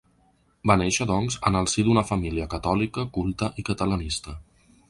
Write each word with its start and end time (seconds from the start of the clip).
Va 0.71 0.77
néixer, 0.81 1.07
doncs, 1.11 1.37
en 1.51 1.59
el 1.59 1.69
si 1.75 1.85
d’una 1.89 2.05
família 2.13 2.49
catòlica, 2.57 3.07
culta 3.19 3.55
i 3.65 3.71
catalanista. 3.73 4.39